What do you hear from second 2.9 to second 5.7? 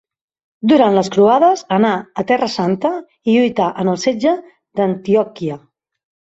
i lluità en el setge d'Antioquia.